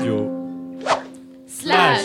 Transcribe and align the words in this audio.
Radio. 0.00 0.30
Slash. 1.46 2.00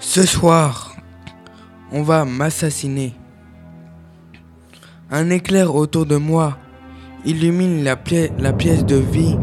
Ce 0.00 0.24
soir, 0.24 0.96
on 1.90 2.02
va 2.02 2.24
m'assassiner. 2.24 3.14
Un 5.10 5.28
éclair 5.28 5.74
autour 5.74 6.06
de 6.06 6.16
moi 6.16 6.56
illumine 7.26 7.84
la, 7.84 7.98
la, 8.38 8.52
pièce 8.54 8.86
de 8.86 8.96
vie 8.96 9.36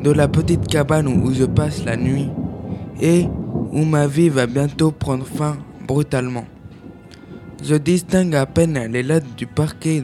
de 0.00 0.10
la 0.10 0.26
petite 0.26 0.66
cabane 0.66 1.06
où 1.06 1.32
je 1.32 1.44
passe 1.44 1.84
la 1.84 1.96
nuit 1.96 2.28
et 3.00 3.26
où 3.72 3.84
ma 3.84 4.08
vie 4.08 4.30
va 4.30 4.46
bientôt 4.46 4.90
prendre 4.90 5.24
fin 5.24 5.56
brutalement. 5.86 6.46
Je 7.62 7.76
distingue 7.76 8.34
à 8.34 8.46
peine 8.46 8.92
les 8.92 9.02
lattes 9.02 9.36
du 9.36 9.46
parquet, 9.46 10.02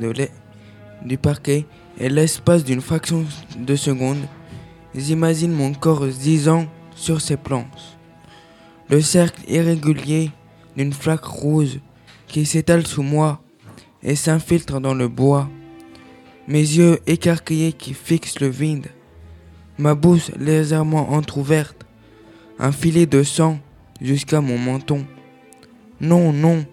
et 1.98 2.09
l'espace 2.09 2.65
d'une 2.65 2.80
fraction 2.80 3.25
de 3.59 3.77
seconde, 3.77 4.25
j'imagine 4.95 5.53
mon 5.53 5.75
corps 5.75 6.09
gisant 6.11 6.66
sur 6.95 7.20
ses 7.20 7.37
planches. 7.37 7.97
Le 8.89 9.01
cercle 9.01 9.43
irrégulier 9.48 10.30
d'une 10.77 10.93
flaque 10.93 11.25
rouge 11.25 11.79
qui 12.27 12.47
s'étale 12.47 12.87
sous 12.87 13.03
moi 13.03 13.41
et 14.03 14.17
s'infiltre 14.17 14.81
dans 14.81 14.95
le 14.95 15.09
bois. 15.09 15.48
Mes 16.48 16.61
yeux 16.61 16.98
écarquillés 17.06 17.73
qui 17.73 17.95
fixent 17.95 18.41
le 18.41 18.48
vide. 18.48 18.87
Ma 19.78 19.95
bouche 19.95 20.31
légèrement 20.39 21.12
entr'ouverte. 21.12 21.87
Un 22.59 22.73
filet 22.73 23.06
de 23.06 23.23
sang 23.23 23.59
jusqu'à 24.01 24.41
mon 24.41 24.59
menton. 24.59 25.06
Non, 26.01 26.33
non, 26.33 26.65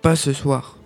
pas 0.00 0.14
ce 0.14 0.32
soir. 0.32 0.78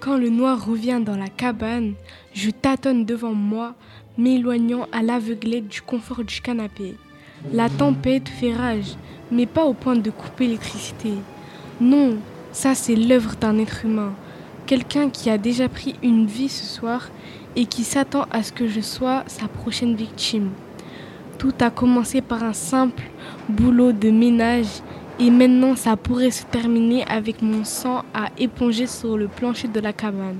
Quand 0.00 0.18
le 0.18 0.28
noir 0.28 0.66
revient 0.66 1.00
dans 1.02 1.16
la 1.16 1.28
cabane, 1.28 1.94
je 2.34 2.50
tâtonne 2.50 3.06
devant 3.06 3.32
moi 3.32 3.74
m'éloignant 4.18 4.86
à 4.92 5.02
l'aveuglette 5.02 5.68
du 5.68 5.80
confort 5.80 6.24
du 6.24 6.42
canapé. 6.42 6.96
La 7.52 7.70
tempête 7.70 8.28
fait 8.28 8.52
rage, 8.52 8.96
mais 9.30 9.46
pas 9.46 9.64
au 9.64 9.72
point 9.72 9.96
de 9.96 10.10
couper 10.10 10.44
l'électricité. 10.44 11.12
Non, 11.80 12.18
ça 12.52 12.74
c'est 12.74 12.96
l'œuvre 12.96 13.34
d'un 13.36 13.58
être 13.58 13.86
humain, 13.86 14.12
quelqu'un 14.66 15.08
qui 15.08 15.30
a 15.30 15.38
déjà 15.38 15.70
pris 15.70 15.96
une 16.02 16.26
vie 16.26 16.50
ce 16.50 16.66
soir 16.66 17.08
et 17.56 17.64
qui 17.64 17.84
s'attend 17.84 18.26
à 18.30 18.42
ce 18.42 18.52
que 18.52 18.68
je 18.68 18.80
sois 18.80 19.24
sa 19.26 19.48
prochaine 19.48 19.94
victime. 19.94 20.50
Tout 21.42 21.54
a 21.58 21.70
commencé 21.70 22.20
par 22.20 22.44
un 22.44 22.52
simple 22.52 23.02
boulot 23.48 23.90
de 23.90 24.12
ménage 24.12 24.80
et 25.18 25.28
maintenant 25.28 25.74
ça 25.74 25.96
pourrait 25.96 26.30
se 26.30 26.44
terminer 26.44 27.04
avec 27.08 27.42
mon 27.42 27.64
sang 27.64 28.04
à 28.14 28.28
éponger 28.38 28.86
sur 28.86 29.16
le 29.16 29.26
plancher 29.26 29.66
de 29.66 29.80
la 29.80 29.92
cabane. 29.92 30.38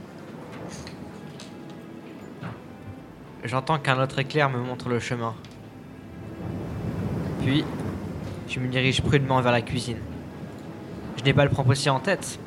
J'entends 3.42 3.80
qu'un 3.80 4.00
autre 4.00 4.20
éclair 4.20 4.48
me 4.48 4.58
montre 4.60 4.88
le 4.88 5.00
chemin. 5.00 5.34
Puis, 7.40 7.64
je 8.46 8.60
me 8.60 8.68
dirige 8.68 9.02
prudemment 9.02 9.40
vers 9.40 9.50
la 9.50 9.62
cuisine. 9.62 9.98
Je 11.16 11.24
n'ai 11.24 11.32
pas 11.32 11.44
le 11.44 11.50
aussi 11.68 11.90
en 11.90 11.98
tête, 11.98 12.38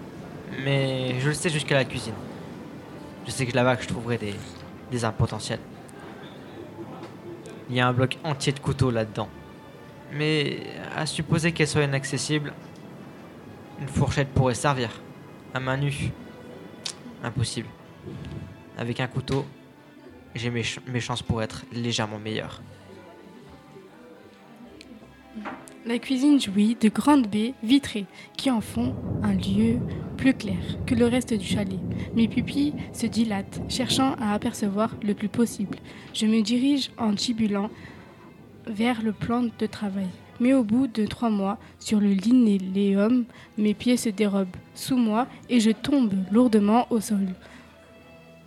mais 0.63 1.19
je 1.19 1.27
le 1.27 1.33
sais 1.33 1.49
jusqu'à 1.49 1.75
la 1.75 1.83
cuisine. 1.83 2.13
Je 3.25 3.31
sais 3.31 3.45
que 3.45 3.53
là-bas 3.53 3.75
je 3.81 3.87
trouverai 3.89 4.17
des, 4.17 4.35
des 4.91 5.03
armes 5.03 5.15
potentielles. 5.15 5.59
Il 7.69 7.75
y 7.75 7.79
a 7.79 7.87
un 7.87 7.93
bloc 7.93 8.17
entier 8.23 8.51
de 8.53 8.59
couteaux 8.59 8.91
là-dedans. 8.91 9.29
Mais 10.13 10.63
à 10.95 11.05
supposer 11.05 11.51
qu'elle 11.51 11.67
soit 11.67 11.83
inaccessible, 11.83 12.53
une 13.79 13.87
fourchette 13.87 14.29
pourrait 14.29 14.53
servir. 14.53 14.89
À 15.53 15.59
main 15.59 15.77
nue. 15.77 16.11
Impossible. 17.23 17.67
Avec 18.77 18.99
un 18.99 19.07
couteau, 19.07 19.45
j'ai 20.35 20.49
mes, 20.49 20.63
chances 20.99 21.23
pour 21.23 21.41
être 21.41 21.63
légèrement 21.71 22.19
meilleures. 22.19 22.61
La 25.85 25.99
cuisine 25.99 26.41
jouit 26.41 26.75
de 26.81 26.89
grandes 26.89 27.27
baies 27.27 27.53
vitrées 27.61 28.07
qui 28.37 28.49
en 28.49 28.59
font 28.59 28.95
un 29.21 29.33
lieu 29.33 29.79
plus 30.17 30.33
clair 30.33 30.57
que 30.87 30.95
le 30.95 31.05
reste 31.05 31.33
du 31.33 31.45
chalet. 31.45 31.79
Mes 32.15 32.27
pupilles 32.27 32.73
se 32.91 33.05
dilatent, 33.05 33.61
cherchant 33.69 34.15
à 34.19 34.33
apercevoir 34.33 34.95
le 35.03 35.13
plus 35.13 35.29
possible. 35.29 35.77
Je 36.13 36.25
me 36.25 36.41
dirige 36.41 36.89
en 36.97 37.13
tibulant 37.13 37.69
vers 38.65 39.03
le 39.03 39.11
plan 39.11 39.43
de 39.43 39.65
travail. 39.67 40.09
Mais 40.39 40.53
au 40.53 40.63
bout 40.63 40.87
de 40.87 41.05
trois 41.05 41.29
mois, 41.29 41.59
sur 41.79 41.99
le 41.99 42.09
linéum, 42.09 43.25
mes 43.57 43.75
pieds 43.75 43.97
se 43.97 44.09
dérobent 44.09 44.57
sous 44.73 44.97
moi 44.97 45.27
et 45.49 45.59
je 45.59 45.71
tombe 45.71 46.13
lourdement 46.31 46.87
au 46.89 46.99
sol 46.99 47.27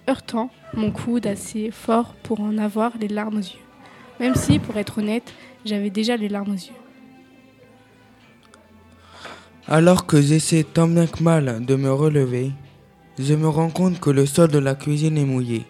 heurtant 0.09 0.51
mon 0.75 0.91
coude 0.91 1.27
assez 1.27 1.71
fort 1.71 2.15
pour 2.23 2.41
en 2.41 2.59
avoir 2.59 2.97
les 2.99 3.09
larmes 3.09 3.37
aux 3.37 3.41
yeux. 3.41 3.67
Même 4.19 4.35
si, 4.35 4.59
pour 4.59 4.77
être 4.77 4.99
honnête, 4.99 5.33
j'avais 5.65 5.91
déjà 5.91 6.17
les 6.17 6.29
larmes 6.29 6.51
aux 6.51 6.55
yeux. 6.55 6.88
Alors 9.71 10.07
que 10.07 10.23
j'essaie 10.23 10.65
tant 10.65 10.89
bien 10.89 11.07
que 11.07 11.23
mal 11.23 11.63
de 11.63 11.77
me 11.77 11.93
relever, 11.93 12.53
je 13.19 13.35
me 13.35 13.49
rends 13.49 13.69
compte 13.69 14.01
que 14.01 14.09
le 14.09 14.25
sol 14.25 14.49
de 14.49 14.59
la 14.59 14.75
cuisine 14.75 15.19
est 15.19 15.27
mouillé. 15.27 15.67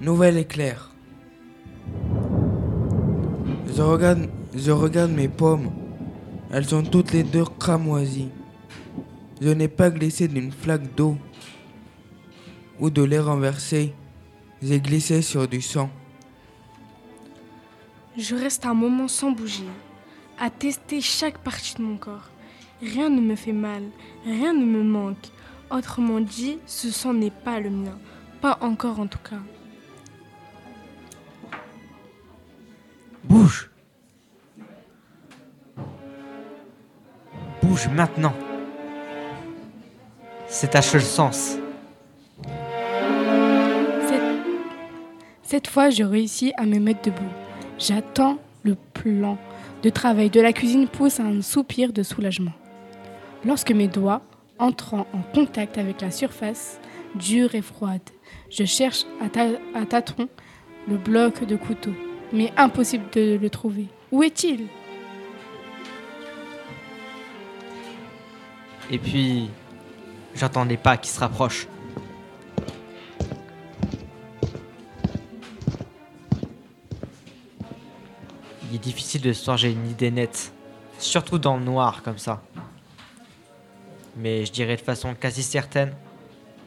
Nouvel 0.00 0.38
éclair. 0.38 0.90
Je 3.76 3.82
regarde, 3.82 4.30
je 4.56 4.70
regarde 4.70 5.10
mes 5.10 5.28
pommes. 5.28 5.70
Elles 6.50 6.64
sont 6.64 6.82
toutes 6.82 7.12
les 7.12 7.24
deux 7.24 7.44
cramoisies. 7.44 8.30
Je 9.42 9.50
n'ai 9.50 9.68
pas 9.68 9.90
glissé 9.90 10.26
d'une 10.26 10.50
flaque 10.50 10.94
d'eau 10.94 11.18
ou 12.80 12.88
de 12.88 13.02
les 13.02 13.20
renverser. 13.20 13.92
J'ai 14.62 14.80
glissé 14.80 15.20
sur 15.20 15.46
du 15.46 15.60
sang. 15.60 15.90
Je 18.16 18.34
reste 18.34 18.64
un 18.64 18.72
moment 18.72 19.08
sans 19.08 19.32
bouger, 19.32 19.68
à 20.38 20.48
tester 20.48 21.02
chaque 21.02 21.36
partie 21.36 21.74
de 21.74 21.82
mon 21.82 21.98
corps. 21.98 22.30
Rien 22.80 23.10
ne 23.10 23.20
me 23.20 23.34
fait 23.34 23.52
mal, 23.52 23.82
rien 24.24 24.52
ne 24.52 24.64
me 24.64 24.82
manque. 24.82 25.16
Autrement 25.70 26.20
dit, 26.20 26.58
ce 26.66 26.90
sang 26.90 27.12
n'est 27.12 27.30
pas 27.30 27.60
le 27.60 27.70
mien, 27.70 27.98
pas 28.40 28.58
encore 28.60 29.00
en 29.00 29.06
tout 29.06 29.18
cas. 29.18 29.40
Bouge 33.24 33.70
Bouge 37.62 37.88
maintenant 37.88 38.32
C'est 40.46 40.68
ta 40.68 40.80
seule 40.80 41.02
sens. 41.02 41.58
Cette 45.42 45.66
fois, 45.66 45.90
je 45.90 46.04
réussis 46.04 46.52
à 46.56 46.64
me 46.64 46.78
mettre 46.78 47.02
debout. 47.02 47.32
J'attends 47.78 48.38
le 48.64 48.74
plan 48.74 49.38
de 49.82 49.90
travail 49.90 50.30
de 50.30 50.40
la 50.40 50.52
cuisine 50.52 50.88
pousse 50.88 51.20
un 51.20 51.40
soupir 51.42 51.92
de 51.92 52.02
soulagement. 52.02 52.52
Lorsque 53.44 53.70
mes 53.70 53.88
doigts 53.88 54.22
entrant 54.58 55.06
en 55.12 55.22
contact 55.32 55.78
avec 55.78 56.00
la 56.00 56.10
surface 56.10 56.80
dure 57.14 57.54
et 57.54 57.62
froide, 57.62 58.02
je 58.50 58.64
cherche 58.64 59.04
à, 59.20 59.28
tâtons 59.86 60.28
le 60.88 60.96
bloc 60.96 61.44
de 61.44 61.56
couteau, 61.56 61.92
mais 62.32 62.52
impossible 62.56 63.04
de 63.12 63.38
le 63.40 63.50
trouver. 63.50 63.86
Où 64.10 64.22
est-il? 64.22 64.66
Et 68.90 68.98
puis, 68.98 69.50
j'entends 70.34 70.66
des 70.66 70.76
pas 70.76 70.96
qui 70.96 71.10
se 71.10 71.20
rapprochent. 71.20 71.68
il 78.70 78.76
est 78.76 78.78
difficile 78.78 79.22
de 79.22 79.32
se 79.32 79.44
forger 79.44 79.72
une 79.72 79.88
idée 79.88 80.10
nette, 80.10 80.52
surtout 80.98 81.38
dans 81.38 81.56
le 81.56 81.64
noir 81.64 82.02
comme 82.02 82.18
ça. 82.18 82.42
Mais 84.18 84.44
je 84.44 84.52
dirais 84.52 84.76
de 84.76 84.80
façon 84.80 85.14
quasi 85.14 85.42
certaine 85.42 85.92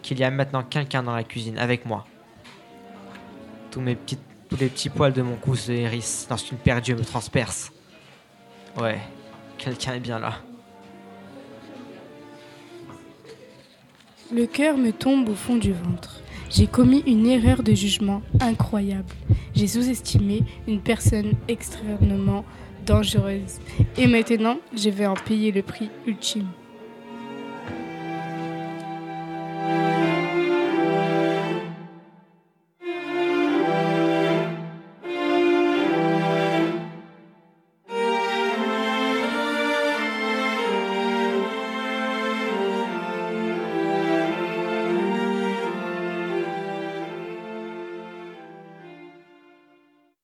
qu'il 0.01 0.19
y 0.19 0.23
a 0.23 0.31
maintenant 0.31 0.63
quelqu'un 0.63 1.03
dans 1.03 1.15
la 1.15 1.23
cuisine 1.23 1.57
avec 1.57 1.85
moi. 1.85 2.05
Tous, 3.69 3.81
mes 3.81 3.95
petits, 3.95 4.17
les 4.59 4.67
petits 4.67 4.89
poils 4.89 5.13
de 5.13 5.21
mon 5.21 5.35
cou 5.35 5.55
se 5.55 5.71
hérissent 5.71 6.27
lorsqu'une 6.29 6.57
paire 6.57 6.81
d'yeux 6.81 6.95
me 6.95 7.03
transperce. 7.03 7.71
Ouais, 8.79 8.99
quelqu'un 9.57 9.95
est 9.95 9.99
bien 9.99 10.19
là. 10.19 10.35
Le 14.33 14.45
cœur 14.45 14.77
me 14.77 14.91
tombe 14.91 15.27
au 15.27 15.35
fond 15.35 15.57
du 15.57 15.73
ventre. 15.73 16.21
J'ai 16.49 16.67
commis 16.67 17.03
une 17.05 17.27
erreur 17.27 17.63
de 17.63 17.73
jugement 17.73 18.21
incroyable. 18.39 19.13
J'ai 19.53 19.67
sous-estimé 19.67 20.43
une 20.67 20.81
personne 20.81 21.33
extrêmement 21.49 22.45
dangereuse. 22.85 23.59
Et 23.97 24.07
maintenant, 24.07 24.57
je 24.75 24.89
vais 24.89 25.05
en 25.05 25.15
payer 25.15 25.51
le 25.51 25.61
prix 25.61 25.89
ultime. 26.07 26.47